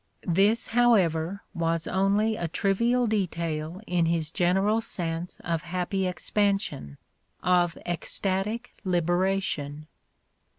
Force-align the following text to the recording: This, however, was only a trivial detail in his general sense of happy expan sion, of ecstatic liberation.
This, 0.25 0.69
however, 0.69 1.43
was 1.53 1.85
only 1.85 2.35
a 2.35 2.47
trivial 2.47 3.05
detail 3.05 3.81
in 3.85 4.07
his 4.07 4.31
general 4.31 4.81
sense 4.81 5.39
of 5.43 5.61
happy 5.61 6.05
expan 6.05 6.59
sion, 6.59 6.97
of 7.43 7.77
ecstatic 7.85 8.73
liberation. 8.83 9.85